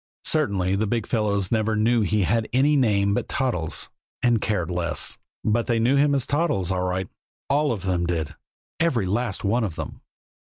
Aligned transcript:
Certainly 0.25 0.77
the 0.77 0.87
big 0.87 1.05
fellows 1.05 1.51
never 1.51 1.75
knew 1.75 2.01
he 2.01 2.23
had 2.23 2.49
any 2.53 2.75
name 2.75 3.13
but 3.13 3.29
Toddles 3.29 3.91
and 4.23 4.41
cared 4.41 4.71
less. 4.71 5.19
But 5.43 5.67
they 5.67 5.77
knew 5.77 5.95
him 5.95 6.15
as 6.15 6.25
Toddles, 6.25 6.71
all 6.71 6.81
right! 6.87 7.07
All 7.51 7.71
of 7.71 7.83
them 7.83 8.07
did, 8.07 8.33
every 8.79 9.05
last 9.05 9.43
one 9.43 9.63
of 9.63 9.75
them! 9.75 10.01